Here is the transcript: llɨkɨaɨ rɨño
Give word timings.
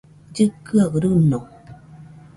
llɨkɨaɨ 0.35 0.93
rɨño 1.03 1.39